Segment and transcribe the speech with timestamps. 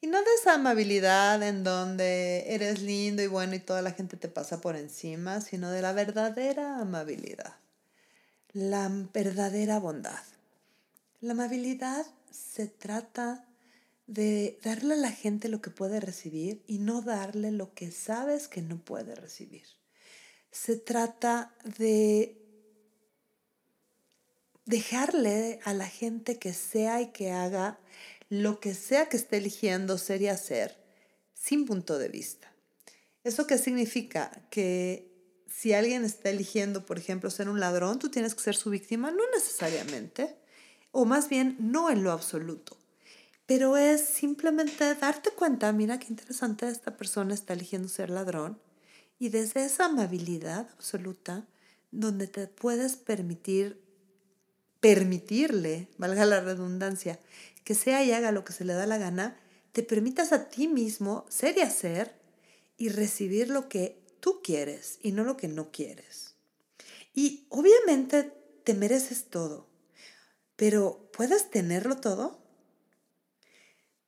[0.00, 4.16] Y no de esa amabilidad en donde eres lindo y bueno y toda la gente
[4.16, 7.56] te pasa por encima, sino de la verdadera amabilidad,
[8.52, 10.22] la verdadera bondad.
[11.20, 13.44] La amabilidad se trata
[14.06, 18.46] de darle a la gente lo que puede recibir y no darle lo que sabes
[18.46, 19.64] que no puede recibir.
[20.52, 22.38] Se trata de
[24.64, 27.78] dejarle a la gente que sea y que haga
[28.28, 30.76] lo que sea que esté eligiendo ser y hacer
[31.34, 32.52] sin punto de vista.
[33.24, 34.30] ¿Eso qué significa?
[34.50, 35.08] Que
[35.48, 39.10] si alguien está eligiendo, por ejemplo, ser un ladrón, tú tienes que ser su víctima,
[39.10, 40.36] no necesariamente,
[40.92, 42.76] o más bien no en lo absoluto,
[43.46, 48.60] pero es simplemente darte cuenta, mira qué interesante esta persona está eligiendo ser ladrón,
[49.18, 51.46] y desde esa amabilidad absoluta,
[51.90, 53.82] donde te puedes permitir,
[54.80, 57.18] permitirle, valga la redundancia,
[57.64, 59.38] que sea y haga lo que se le da la gana,
[59.72, 62.14] te permitas a ti mismo ser y hacer
[62.76, 66.34] y recibir lo que tú quieres y no lo que no quieres.
[67.14, 68.32] Y obviamente
[68.64, 69.66] te mereces todo,
[70.56, 72.38] pero ¿puedes tenerlo todo?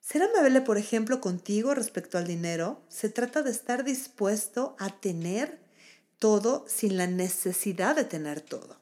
[0.00, 5.60] Ser amable, por ejemplo, contigo respecto al dinero, se trata de estar dispuesto a tener
[6.18, 8.81] todo sin la necesidad de tener todo.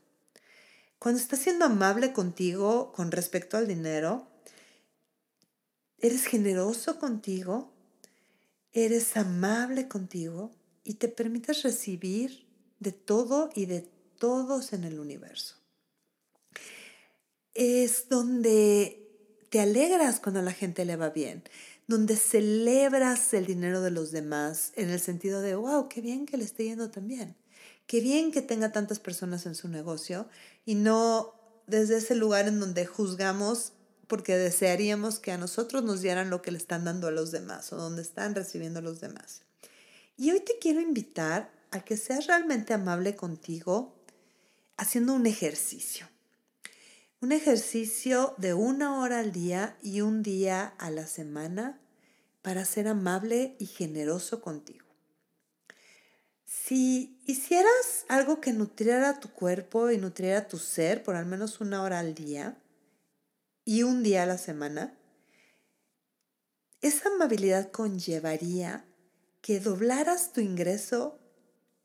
[1.00, 4.28] Cuando estás siendo amable contigo con respecto al dinero,
[5.96, 7.72] eres generoso contigo,
[8.72, 10.50] eres amable contigo
[10.84, 12.46] y te permites recibir
[12.80, 13.88] de todo y de
[14.18, 15.56] todos en el universo.
[17.54, 19.08] Es donde
[19.48, 21.42] te alegras cuando a la gente le va bien,
[21.86, 26.36] donde celebras el dinero de los demás en el sentido de, wow, qué bien que
[26.36, 27.36] le esté yendo tan bien,
[27.90, 30.28] qué bien que tenga tantas personas en su negocio
[30.64, 31.34] y no
[31.66, 33.72] desde ese lugar en donde juzgamos
[34.06, 37.72] porque desearíamos que a nosotros nos dieran lo que le están dando a los demás
[37.72, 39.42] o donde están recibiendo los demás.
[40.16, 43.96] Y hoy te quiero invitar a que seas realmente amable contigo
[44.76, 46.08] haciendo un ejercicio.
[47.20, 51.80] Un ejercicio de una hora al día y un día a la semana
[52.40, 54.89] para ser amable y generoso contigo.
[56.52, 61.82] Si hicieras algo que nutriera tu cuerpo y nutriera tu ser por al menos una
[61.82, 62.58] hora al día,
[63.64, 64.98] y un día a la semana,
[66.80, 68.84] esa amabilidad conllevaría
[69.42, 71.20] que doblaras tu ingreso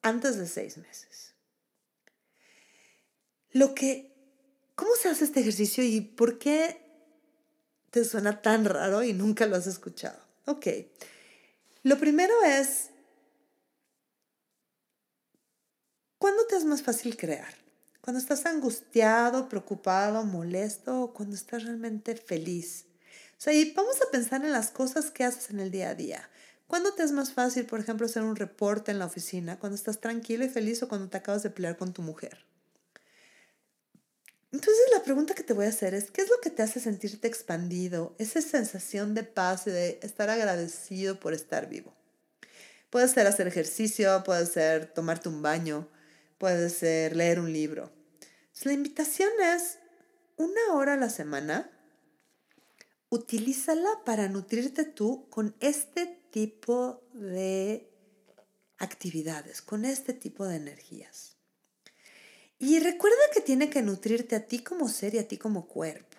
[0.01, 1.35] antes de seis meses.
[3.51, 4.13] Lo que,
[4.73, 6.81] ¿cómo se hace este ejercicio y por qué
[7.91, 10.19] te suena tan raro y nunca lo has escuchado?
[10.45, 10.67] Ok,
[11.83, 12.89] lo primero es,
[16.17, 17.53] ¿cuándo es más fácil crear?
[18.01, 22.85] Cuando estás angustiado, preocupado, molesto o cuando estás realmente feliz.
[23.37, 25.95] O sea, y vamos a pensar en las cosas que haces en el día a
[25.95, 26.29] día.
[26.67, 29.59] ¿Cuándo te es más fácil, por ejemplo, hacer un reporte en la oficina?
[29.59, 32.45] ¿Cuando estás tranquilo y feliz o cuando te acabas de pelear con tu mujer?
[34.51, 36.79] Entonces la pregunta que te voy a hacer es, ¿qué es lo que te hace
[36.79, 38.15] sentirte expandido?
[38.19, 41.93] Esa sensación de paz y de estar agradecido por estar vivo.
[42.89, 45.89] Puede ser hacer ejercicio, puede ser tomarte un baño,
[46.37, 47.91] puede ser leer un libro.
[48.63, 49.79] La invitación es
[50.37, 51.71] una hora a la semana,
[53.09, 57.89] utilízala para nutrirte tú con este tipo de
[58.77, 61.35] actividades, con este tipo de energías.
[62.57, 66.17] Y recuerda que tiene que nutrirte a ti como ser y a ti como cuerpo.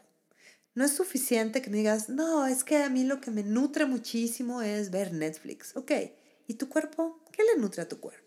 [0.74, 3.86] No es suficiente que me digas, no, es que a mí lo que me nutre
[3.86, 5.74] muchísimo es ver Netflix.
[5.74, 5.90] Ok,
[6.46, 7.24] ¿y tu cuerpo?
[7.32, 8.25] ¿Qué le nutre a tu cuerpo?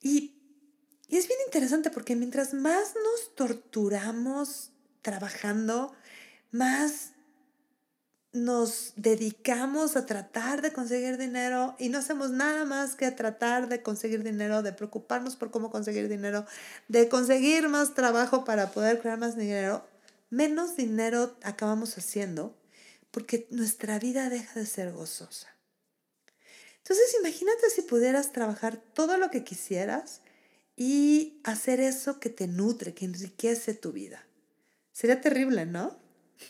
[0.00, 0.34] Y,
[1.08, 4.70] es bien interesante porque mientras más nos torturamos
[5.02, 5.94] trabajando,
[6.50, 7.12] más
[8.32, 13.82] nos dedicamos a tratar de conseguir dinero y no hacemos nada más que tratar de
[13.82, 16.44] conseguir dinero, de preocuparnos por cómo conseguir dinero,
[16.88, 19.88] de conseguir más trabajo para poder crear más dinero,
[20.28, 22.54] menos dinero acabamos haciendo
[23.10, 25.57] porque nuestra vida deja de ser gozosa.
[26.88, 30.22] Entonces imagínate si pudieras trabajar todo lo que quisieras
[30.74, 34.24] y hacer eso que te nutre, que enriquece tu vida.
[34.92, 35.98] Sería terrible, ¿no?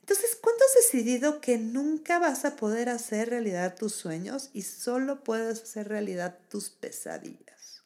[0.00, 5.22] Entonces, ¿cuándo has decidido que nunca vas a poder hacer realidad tus sueños y solo
[5.22, 7.82] puedes hacer realidad tus pesadillas?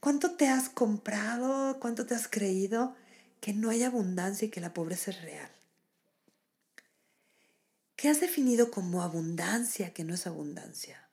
[0.00, 1.80] ¿Cuánto te has comprado?
[1.80, 2.94] ¿Cuánto te has creído
[3.40, 5.55] que no hay abundancia y que la pobreza es real?
[7.96, 11.08] ¿Qué has definido como abundancia que no es abundancia?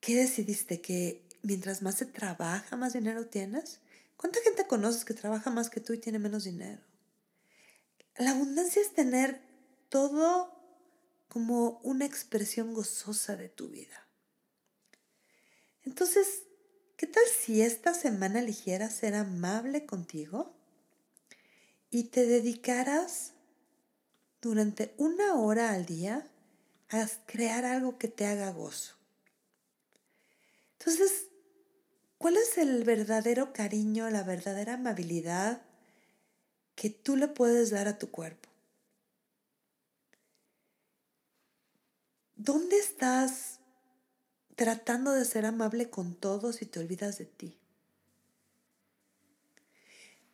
[0.00, 3.80] ¿Qué decidiste que mientras más se trabaja, más dinero tienes?
[4.16, 6.82] ¿Cuánta gente conoces que trabaja más que tú y tiene menos dinero?
[8.16, 9.40] La abundancia es tener
[9.88, 10.52] todo
[11.28, 14.08] como una expresión gozosa de tu vida.
[15.84, 16.42] Entonces,
[16.96, 20.56] ¿qué tal si esta semana eligieras ser amable contigo
[21.90, 23.34] y te dedicaras
[24.40, 26.26] durante una hora al día
[26.90, 28.94] a crear algo que te haga gozo.
[30.78, 31.28] Entonces,
[32.18, 35.62] ¿cuál es el verdadero cariño, la verdadera amabilidad
[36.74, 38.48] que tú le puedes dar a tu cuerpo?
[42.36, 43.60] ¿Dónde estás
[44.54, 47.58] tratando de ser amable con todos y te olvidas de ti?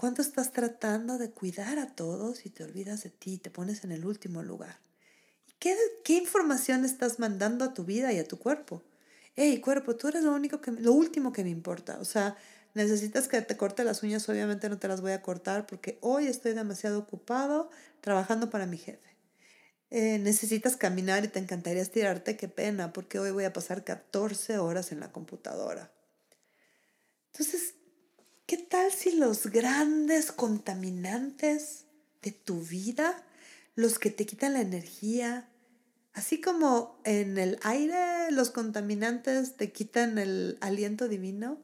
[0.03, 3.93] ¿Cuánto estás tratando de cuidar a todos y te olvidas de ti te pones en
[3.93, 4.81] el último lugar?
[5.47, 8.83] ¿Y qué, qué información estás mandando a tu vida y a tu cuerpo?
[9.37, 12.01] Hey, cuerpo, tú eres lo, único que, lo último que me importa.
[12.01, 12.37] O sea,
[12.75, 16.27] necesitas que te corte las uñas, obviamente no te las voy a cortar porque hoy
[16.27, 17.71] estoy demasiado ocupado
[18.01, 19.17] trabajando para mi jefe.
[19.91, 24.59] Eh, necesitas caminar y te encantaría estirarte, qué pena, porque hoy voy a pasar 14
[24.59, 25.93] horas en la computadora.
[27.31, 27.77] Entonces,
[28.53, 31.87] ¿Qué tal si los grandes contaminantes
[32.21, 33.25] de tu vida,
[33.77, 35.49] los que te quitan la energía,
[36.13, 41.63] así como en el aire los contaminantes te quitan el aliento divino,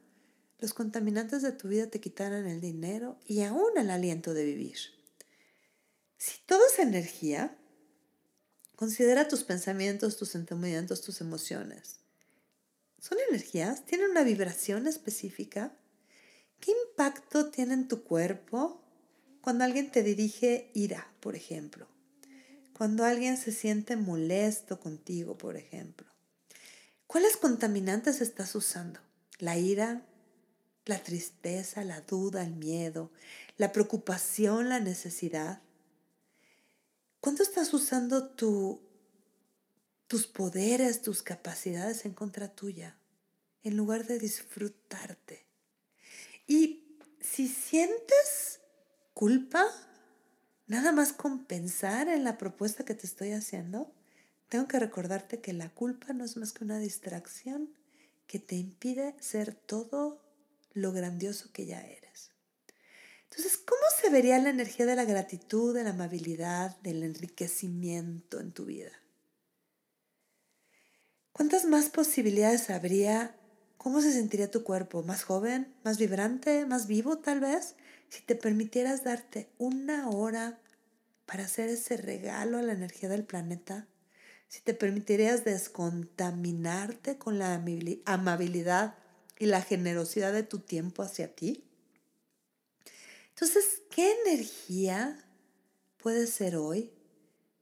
[0.61, 4.79] los contaminantes de tu vida te quitaran el dinero y aún el aliento de vivir?
[6.17, 7.55] Si todo es energía,
[8.76, 11.96] considera tus pensamientos, tus sentimientos, tus emociones.
[12.99, 13.85] ¿Son energías?
[13.85, 15.75] ¿Tienen una vibración específica?
[16.60, 18.81] ¿Qué impacto tiene en tu cuerpo
[19.40, 21.87] cuando alguien te dirige ira, por ejemplo?
[22.72, 26.06] Cuando alguien se siente molesto contigo, por ejemplo.
[27.06, 29.00] ¿Cuáles contaminantes estás usando?
[29.38, 30.02] ¿La ira?
[30.84, 31.82] ¿La tristeza?
[31.84, 32.43] ¿La duda?
[32.43, 33.11] ¿El miedo?
[33.56, 34.69] ¿La preocupación?
[34.69, 35.62] ¿La necesidad?
[37.20, 38.81] ¿Cuándo estás usando tu,
[40.06, 42.96] tus poderes, tus capacidades en contra tuya,
[43.62, 45.48] en lugar de disfrutarte?
[46.49, 46.83] Y
[47.21, 48.61] si sientes
[49.12, 49.65] culpa,
[50.67, 53.93] nada más con pensar en la propuesta que te estoy haciendo,
[54.49, 57.75] tengo que recordarte que la culpa no es más que una distracción
[58.27, 60.25] que te impide ser todo
[60.73, 62.33] lo grandioso que ya eres.
[63.25, 68.53] Entonces, ¿cómo se vería la energía de la gratitud, de la amabilidad, del enriquecimiento en
[68.53, 68.93] tu vida?
[71.33, 73.38] ¿Cuántas más posibilidades habría
[73.78, 75.04] ¿Cómo se sentiría tu cuerpo?
[75.04, 75.72] ¿Más joven?
[75.84, 76.66] ¿Más vibrante?
[76.66, 77.76] ¿Más vivo tal vez?
[78.08, 80.58] Si te permitieras darte una hora
[81.26, 83.86] para hacer ese regalo a la energía del planeta,
[84.48, 87.54] si te permitirías descontaminarte con la
[88.04, 88.96] amabilidad
[89.38, 91.64] y la generosidad de tu tiempo hacia ti.
[93.28, 95.25] Entonces, ¿qué energía
[95.99, 96.90] puede ser hoy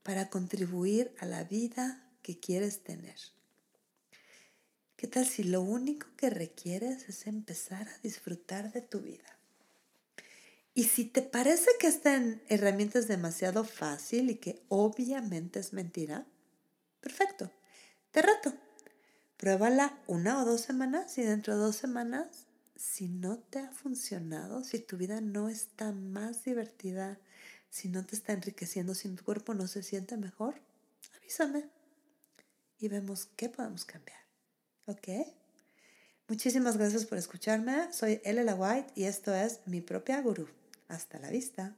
[0.03, 3.36] para contribuir a la vida que quieres tener?
[4.97, 9.39] ¿Qué tal si lo único que requieres es empezar a disfrutar de tu vida?
[10.73, 12.17] Y si te parece que esta
[12.49, 16.27] herramienta es demasiado fácil y que obviamente es mentira,
[17.01, 17.51] perfecto,
[18.11, 18.55] te reto.
[19.37, 24.65] Pruébala una o dos semanas y dentro de dos semanas, si no te ha funcionado,
[24.65, 27.19] si tu vida no está más divertida,
[27.69, 30.55] si no te está enriqueciendo, si tu cuerpo no se siente mejor,
[31.19, 31.69] avísame
[32.79, 34.26] y vemos qué podemos cambiar.
[34.87, 35.09] ¿Ok?
[36.29, 37.93] Muchísimas gracias por escucharme.
[37.93, 40.49] Soy Elela White y esto es mi propia gurú.
[40.89, 41.75] Hasta la vista.